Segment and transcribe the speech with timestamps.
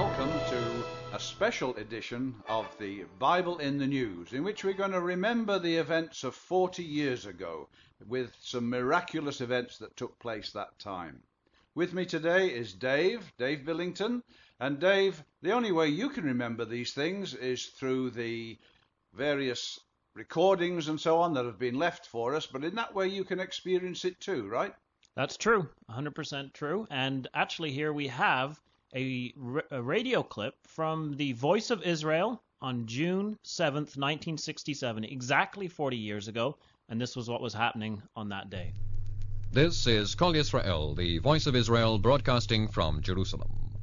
[0.00, 4.92] welcome to a special edition of the Bible in the News, in which we're going
[4.92, 7.68] to remember the events of 40 years ago
[8.08, 11.20] with some miraculous events that took place that time.
[11.74, 14.22] With me today is Dave, Dave Billington.
[14.58, 18.56] And Dave, the only way you can remember these things is through the
[19.12, 19.80] various
[20.14, 23.22] recordings and so on that have been left for us, but in that way you
[23.22, 24.74] can experience it too, right?
[25.14, 26.86] That's true, 100% true.
[26.90, 28.58] And actually, here we have
[28.94, 29.32] a,
[29.70, 36.56] radio clip from the Voice of Israel on June 7th, 1967, exactly 40 years ago,
[36.88, 38.72] and this was what was happening on that day.
[39.52, 43.74] This is Kol Yisrael, the Voice of Israel, broadcasting from Jerusalem.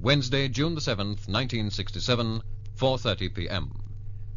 [0.00, 2.42] Wednesday, June the 7th, 1967,
[2.76, 3.82] 4:30 p.m.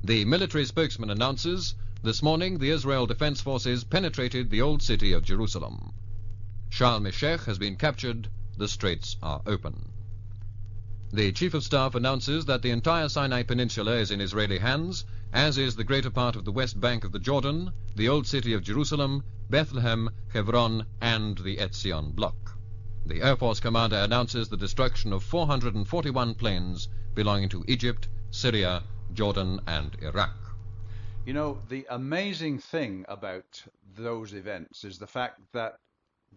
[0.04, 5.24] The military spokesman announces, this morning the Israel Defense Forces penetrated the old city of
[5.24, 5.94] Jerusalem.
[6.70, 9.90] Sharm el-Sheikh has been captured, the straits are open.
[11.12, 15.58] The Chief of Staff announces that the entire Sinai Peninsula is in Israeli hands, as
[15.58, 18.64] is the greater part of the west bank of the Jordan, the old city of
[18.64, 22.58] Jerusalem, Bethlehem, Hebron, and the Etzion bloc.
[23.06, 29.60] The Air Force commander announces the destruction of 441 planes belonging to Egypt, Syria, Jordan,
[29.68, 30.36] and Iraq.
[31.26, 33.64] You know, the amazing thing about
[33.96, 35.80] those events is the fact that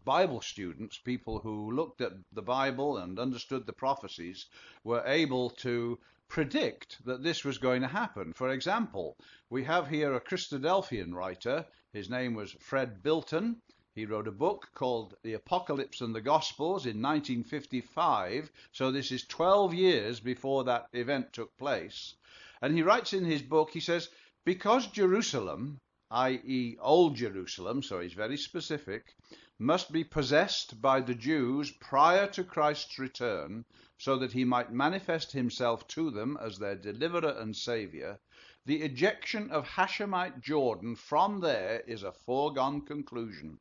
[0.04, 4.46] Bible students, people who looked at the Bible and understood the prophecies,
[4.84, 8.32] were able to predict that this was going to happen.
[8.32, 9.16] For example,
[9.48, 11.66] we have here a Christadelphian writer.
[11.92, 13.62] His name was Fred Bilton.
[13.94, 18.50] He wrote a book called The Apocalypse and the Gospels in 1955.
[18.72, 22.14] So this is 12 years before that event took place.
[22.60, 24.10] And he writes in his book, he says,
[24.44, 29.16] because Jerusalem, i.e., Old Jerusalem, so he's very specific,
[29.58, 33.64] must be possessed by the Jews prior to Christ's return,
[33.98, 38.20] so that he might manifest himself to them as their deliverer and saviour,
[38.66, 43.58] the ejection of Hashemite Jordan from there is a foregone conclusion.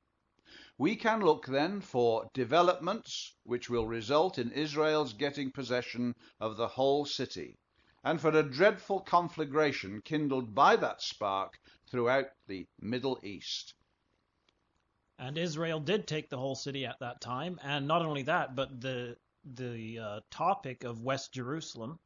[0.77, 6.67] We can look then for developments which will result in Israel's getting possession of the
[6.67, 7.57] whole city,
[8.05, 13.73] and for a dreadful conflagration kindled by that spark throughout the Middle East.
[15.17, 18.79] And Israel did take the whole city at that time, and not only that, but
[18.79, 19.17] the
[19.53, 21.99] the uh, topic of West Jerusalem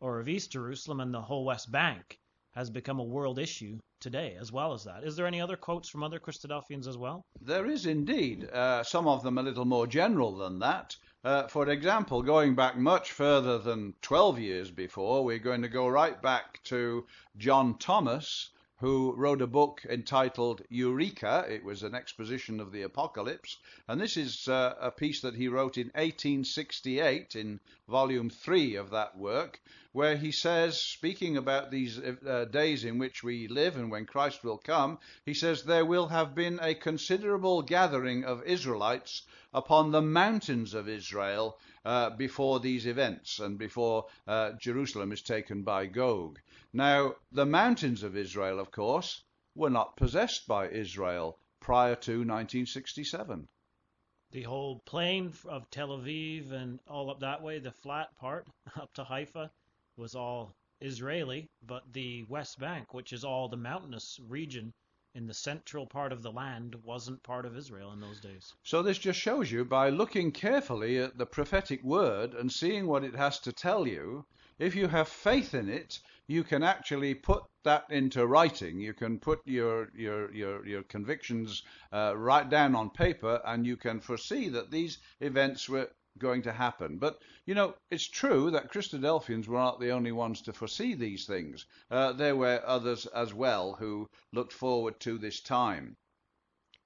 [0.00, 2.18] or of East Jerusalem and the whole West Bank
[2.52, 5.02] has become a world issue today as well as that.
[5.02, 7.24] Is there any other quotes from other Christadelphians as well?
[7.40, 8.48] There is indeed.
[8.50, 10.94] Uh, some of them a little more general than that.
[11.24, 15.88] Uh, for example, going back much further than 12 years before, we're going to go
[15.88, 17.06] right back to
[17.38, 21.46] John Thomas, who wrote a book entitled Eureka.
[21.48, 23.56] It was an exposition of the apocalypse.
[23.88, 27.58] And this is uh, a piece that he wrote in 1868 in
[27.88, 29.62] volume 3 of that work,
[29.92, 34.44] where he says, speaking about these uh, days in which we live and when Christ
[34.44, 39.22] will come, he says, There will have been a considerable gathering of Israelites
[39.54, 45.62] upon the mountains of Israel uh, before these events and before uh, Jerusalem is taken
[45.62, 46.40] by Gog.
[46.72, 49.22] Now, the mountains of Israel, of course,
[49.54, 53.46] were not possessed by Israel prior to 1967.
[54.32, 58.92] The whole plain of Tel Aviv and all up that way, the flat part up
[58.94, 59.52] to Haifa,
[59.96, 64.74] was all Israeli, but the West Bank, which is all the mountainous region
[65.14, 68.52] in the central part of the land, wasn't part of Israel in those days.
[68.64, 73.04] So this just shows you by looking carefully at the prophetic word and seeing what
[73.04, 74.24] it has to tell you,
[74.58, 78.80] if you have faith in it, you can actually put that into writing.
[78.80, 83.76] You can put your your your, your convictions uh, right down on paper, and you
[83.76, 86.98] can foresee that these events were going to happen.
[86.98, 91.26] But you know, it's true that Christadelphians were not the only ones to foresee these
[91.26, 91.66] things.
[91.90, 95.96] Uh, there were others as well who looked forward to this time.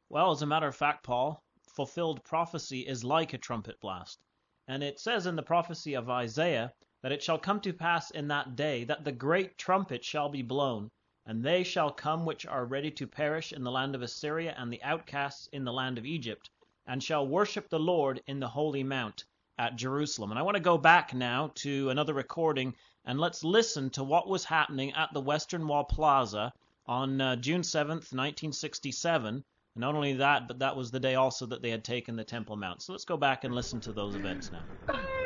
[0.09, 4.19] Well, as a matter of fact, Paul, fulfilled prophecy is like a trumpet blast.
[4.67, 6.73] And it says in the prophecy of Isaiah
[7.03, 10.43] that it shall come to pass in that day that the great trumpet shall be
[10.43, 10.91] blown,
[11.25, 14.73] and they shall come which are ready to perish in the land of Assyria and
[14.73, 16.51] the outcasts in the land of Egypt,
[16.89, 19.25] and shall worship the Lord in the holy mount
[19.59, 20.31] at Jerusalem.
[20.31, 22.75] And I want to go back now to another recording
[23.05, 26.53] and let's listen to what was happening at the Western Wall Plaza
[26.87, 29.35] on uh, June 7th, 1967.
[29.35, 29.45] And
[29.77, 32.57] not only that, but that was the day also that they had taken the Temple
[32.57, 32.83] Mount.
[32.83, 34.65] So let's go back and listen to those events now.
[34.89, 35.18] Now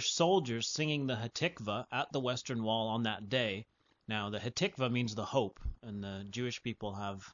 [0.00, 3.66] soldiers singing the Hatikva at the Western Wall on that day.
[4.08, 7.32] Now the Hatikva means the hope, and the Jewish people have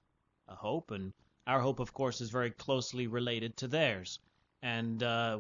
[0.49, 1.13] a hope, and
[1.47, 4.19] our hope, of course, is very closely related to theirs.
[4.63, 5.39] And uh,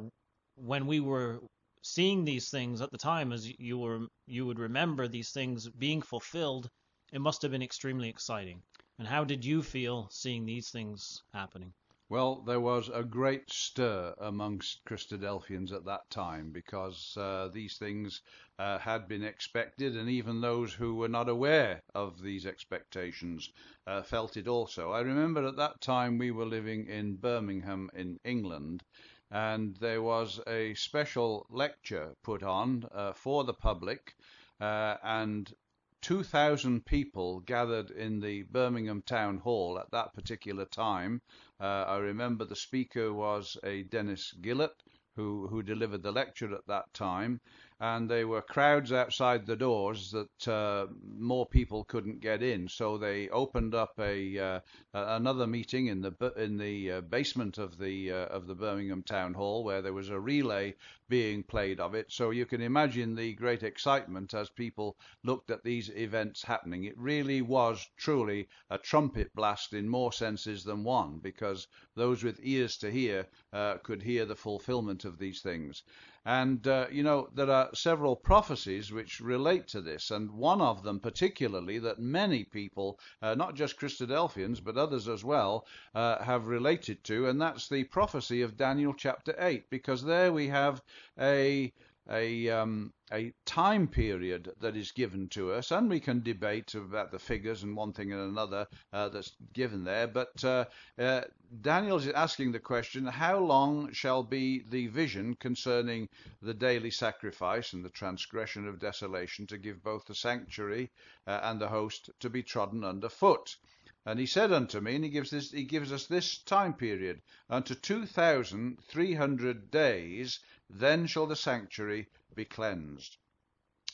[0.54, 1.40] when we were
[1.82, 6.02] seeing these things at the time, as you were you would remember these things being
[6.02, 6.70] fulfilled,
[7.12, 8.62] it must have been extremely exciting.
[8.98, 11.72] And how did you feel seeing these things happening?
[12.08, 18.22] Well, there was a great stir amongst Christadelphians at that time because uh, these things
[18.58, 23.50] uh, had been expected, and even those who were not aware of these expectations
[23.86, 24.90] uh, felt it also.
[24.92, 28.82] I remember at that time we were living in Birmingham in England,
[29.30, 34.16] and there was a special lecture put on uh, for the public,
[34.60, 35.54] uh, and
[36.02, 41.20] 2,000 people gathered in the Birmingham Town Hall at that particular time.
[41.58, 44.82] Uh, I remember the speaker was a Dennis Gillett
[45.16, 47.40] who, who delivered the lecture at that time,
[47.78, 50.86] and there were crowds outside the doors that uh,
[51.18, 52.68] more people couldn't get in.
[52.68, 54.60] So they opened up a uh,
[54.94, 59.34] another meeting in the in the uh, basement of the uh, of the Birmingham Town
[59.34, 60.74] Hall where there was a relay
[61.08, 62.10] being played of it.
[62.10, 66.84] So you can imagine the great excitement as people looked at these events happening.
[66.84, 72.40] It really was truly a trumpet blast in more senses than one, because those with
[72.42, 75.82] ears to hear uh, could hear the fulfillment of these things.
[76.26, 80.82] And, uh, you know, there are several prophecies which relate to this, and one of
[80.82, 86.48] them particularly that many people, uh, not just Christadelphians, but others as well, uh, have
[86.48, 90.82] related to, and that's the prophecy of Daniel chapter 8, because there we have
[91.16, 91.72] a
[92.10, 97.12] a um, a time period that is given to us, and we can debate about
[97.12, 100.08] the figures and one thing and another uh, that's given there.
[100.08, 100.64] But uh,
[100.98, 101.22] uh,
[101.60, 106.08] Daniel is asking the question: How long shall be the vision concerning
[106.42, 110.90] the daily sacrifice and the transgression of desolation to give both the sanctuary
[111.28, 113.56] uh, and the host to be trodden under foot?
[114.04, 117.22] And he said unto me, and he gives this, he gives us this time period,
[117.50, 123.16] unto two thousand three hundred days, then shall the sanctuary be cleansed.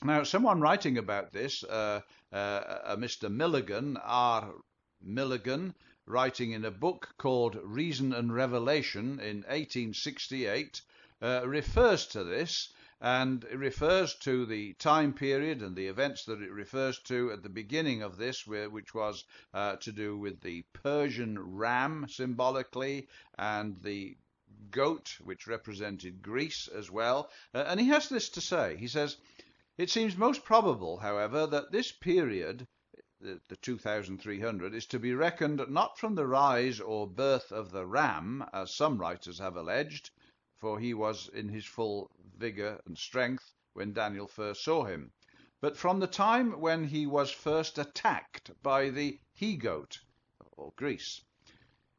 [0.04, 2.00] Now, someone writing about this, uh,
[2.32, 3.30] uh, Mr.
[3.30, 4.52] Milligan, R.
[5.00, 5.74] Milligan,
[6.06, 10.82] writing in a book called Reason and Revelation in 1868,
[11.22, 16.50] uh, refers to this and refers to the time period and the events that it
[16.50, 21.38] refers to at the beginning of this, which was uh, to do with the Persian
[21.38, 23.08] ram symbolically
[23.38, 24.16] and the
[24.70, 27.30] goat, which represented Greece as well.
[27.54, 28.76] Uh, and he has this to say.
[28.76, 29.16] He says,
[29.76, 32.66] It seems most probable, however, that this period
[33.22, 37.86] the, the 2300 is to be reckoned not from the rise or birth of the
[37.86, 40.10] ram, as some writers have alleged,
[40.58, 45.12] for he was in his full vigor and strength when Daniel first saw him,
[45.60, 50.00] but from the time when he was first attacked by the he goat,
[50.50, 51.22] or Greece.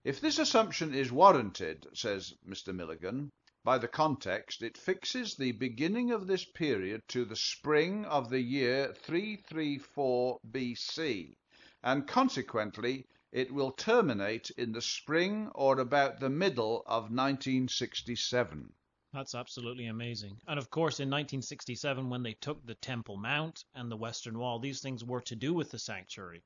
[0.04, 2.76] If this assumption is warranted, says Mr.
[2.76, 3.32] Milligan,
[3.64, 8.42] by the context, it fixes the beginning of this period to the spring of the
[8.42, 11.38] year 334 BC,
[11.82, 18.74] and consequently it will terminate in the spring or about the middle of 1967.
[19.14, 20.42] That's absolutely amazing.
[20.48, 24.60] And of course, in 1967, when they took the Temple Mount and the Western Wall,
[24.60, 26.44] these things were to do with the sanctuary.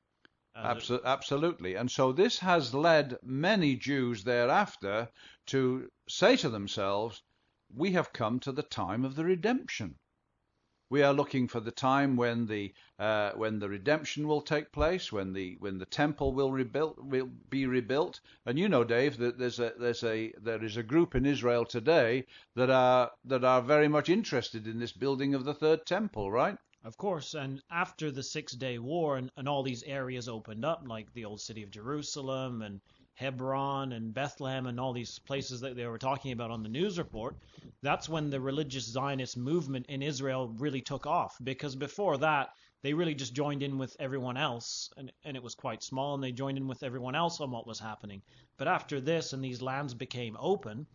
[0.58, 1.74] Uh, Absol- absolutely.
[1.76, 5.08] And so this has led many Jews thereafter
[5.46, 7.22] to say to themselves,
[7.72, 9.96] we have come to the time of the redemption.
[10.90, 15.12] We are looking for the time when the uh, when the redemption will take place,
[15.12, 18.20] when the when the temple will rebuilt will be rebuilt.
[18.44, 21.64] And you know, Dave, that there's a there's a there is a group in Israel
[21.64, 26.32] today that are that are very much interested in this building of the third temple,
[26.32, 26.58] right?
[26.84, 30.84] Of course, and after the Six Day War and, and all these areas opened up,
[30.86, 32.80] like the old city of Jerusalem and
[33.14, 36.96] Hebron and Bethlehem and all these places that they were talking about on the news
[36.96, 37.36] report,
[37.82, 41.36] that's when the religious Zionist movement in Israel really took off.
[41.42, 42.50] Because before that,
[42.82, 46.22] they really just joined in with everyone else, and, and it was quite small, and
[46.22, 48.22] they joined in with everyone else on what was happening.
[48.56, 50.86] But after this, and these lands became open,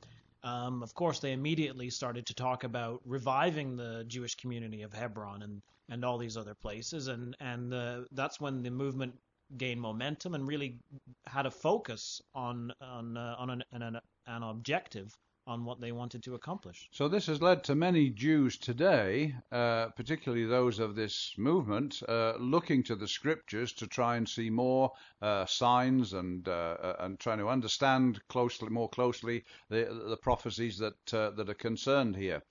[0.44, 5.44] um, of course, they immediately started to talk about reviving the Jewish community of Hebron
[5.44, 7.74] and, and all these other places, and and
[8.12, 9.14] that's when the movement
[9.58, 10.80] gained momentum and really
[11.28, 16.24] had a focus on on uh, on an, an an objective on what they wanted
[16.24, 16.88] to accomplish.
[16.92, 22.36] So this has led to many Jews today, uh, particularly those of this movement, uh,
[22.40, 27.20] looking to the scriptures to try and see more uh, signs and uh, uh, and
[27.20, 32.42] trying to understand closely, more closely, the the prophecies that uh, that are concerned here.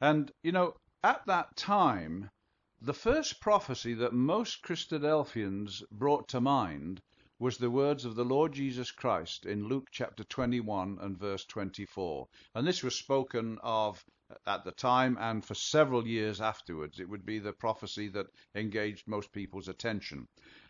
[0.00, 2.30] And you know, at that time,
[2.80, 7.00] the first prophecy that most Christadelphians brought to mind
[7.38, 12.28] was the words of the Lord Jesus Christ in Luke chapter 21 and verse 24.
[12.54, 14.04] And this was spoken of
[14.46, 17.00] at the time and for several years afterwards.
[17.00, 20.26] It would be the prophecy that engaged most people's attention.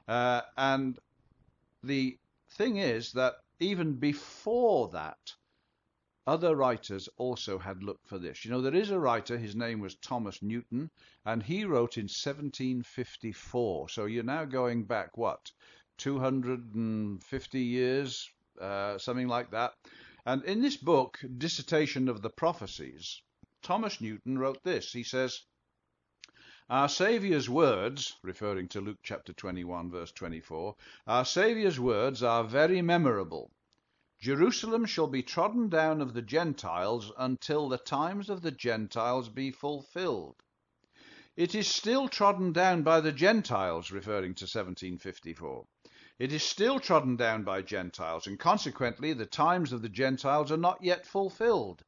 [0.06, 0.98] Uh, and
[1.82, 2.18] the
[2.50, 5.18] thing is that even before that,
[6.26, 8.44] other writers also had looked for this.
[8.44, 10.90] You know, there is a writer, his name was Thomas Newton,
[11.24, 13.88] and he wrote in 1754.
[13.88, 15.52] So you're now going back, what,
[15.98, 18.28] 250 years,
[18.60, 19.74] uh, something like that.
[20.24, 23.22] And in this book, Dissertation of the Prophecies,
[23.62, 24.92] Thomas Newton wrote this.
[24.92, 25.40] He says,
[26.68, 30.74] Our Saviour's words, referring to Luke chapter 21, verse 24,
[31.06, 33.52] our Saviour's words are very memorable.
[34.18, 39.50] Jerusalem shall be trodden down of the Gentiles until the times of the Gentiles be
[39.50, 40.42] fulfilled.
[41.36, 45.66] It is still trodden down by the Gentiles, referring to 1754.
[46.18, 50.56] It is still trodden down by Gentiles, and consequently the times of the Gentiles are
[50.56, 51.84] not yet fulfilled.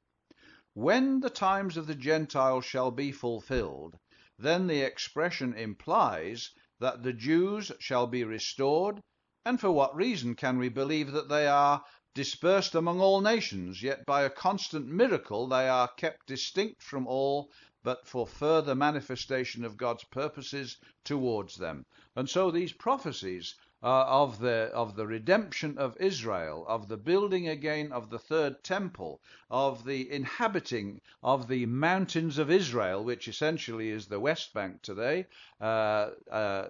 [0.75, 3.99] When the times of the Gentiles shall be fulfilled,
[4.39, 9.03] then the expression implies that the Jews shall be restored,
[9.47, 11.83] and for what reason can we believe that they are
[12.19, 17.49] dispersed among all nations, yet by a constant miracle they are kept distinct from all,
[17.85, 21.87] but for further manifestation of God's purposes towards them.
[22.17, 27.47] And so these prophecies uh, of the of the redemption of Israel, of the building
[27.47, 33.91] again of the third temple, of the inhabiting of the mountains of Israel, which essentially
[33.91, 35.25] is the West Bank today.
[35.61, 36.67] Uh, uh,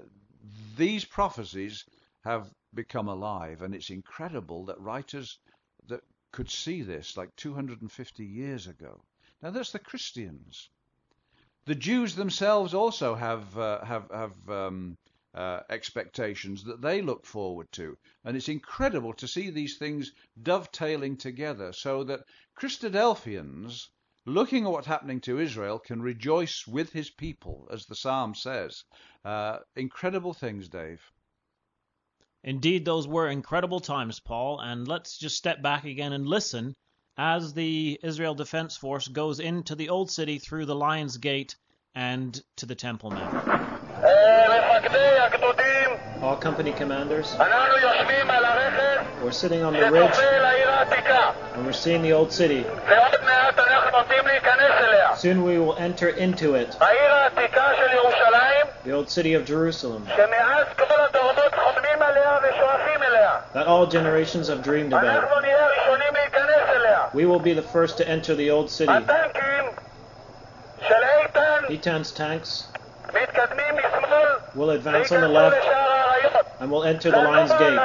[0.77, 1.87] these prophecies
[2.23, 5.41] have become alive, and it's incredible that writers
[5.89, 9.03] that could see this like 250 years ago.
[9.43, 10.71] Now that's the Christians.
[11.65, 14.97] The Jews themselves also have uh, have have um,
[15.35, 17.99] uh, expectations that they look forward to.
[18.25, 22.25] And it's incredible to see these things dovetailing together so that
[22.57, 23.89] Christadelphians,
[24.25, 28.85] looking at what's happening to Israel, can rejoice with his people, as the psalm says.
[29.25, 31.03] Uh, incredible things, Dave.
[32.45, 36.75] Indeed, those were incredible times, Paul, and let's just step back again and listen
[37.17, 41.57] as the Israel Defense Force goes into the Old City through the Lion's Gate
[41.95, 43.35] and to the Temple Mount.
[46.23, 47.35] All company commanders.
[49.23, 50.15] We're sitting on the ridge
[51.55, 52.65] and we're seeing the old city.
[55.17, 56.77] Soon we will enter into it.
[58.85, 60.07] The old city of Jerusalem.
[63.55, 65.29] That all generations have dreamed about.
[67.15, 68.93] We will be the first to enter the old city.
[71.71, 72.69] Eitan's tanks
[74.55, 75.67] will advance on the left
[76.61, 77.79] and will enter the lion's gate.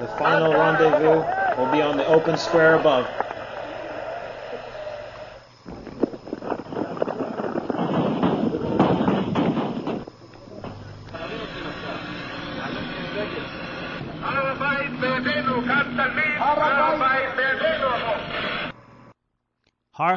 [0.00, 1.24] The final rendezvous
[1.58, 3.08] will be on the open square above.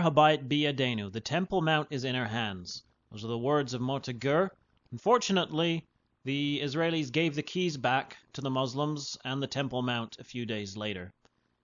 [0.05, 2.83] The Temple Mount is in our hands.
[3.09, 4.51] Those are the words of Motta
[4.91, 5.87] Unfortunately,
[6.23, 10.45] the Israelis gave the keys back to the Muslims and the Temple Mount a few
[10.45, 11.11] days later.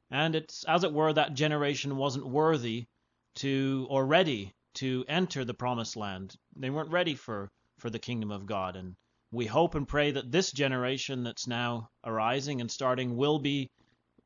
[0.09, 2.87] And it's as it were that generation wasn't worthy
[3.35, 6.35] to or ready to enter the promised land.
[6.55, 8.75] They weren't ready for, for the kingdom of God.
[8.75, 8.95] And
[9.29, 13.69] we hope and pray that this generation that's now arising and starting will be